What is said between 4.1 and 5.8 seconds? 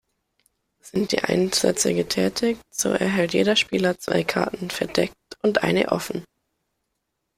Karten verdeckt und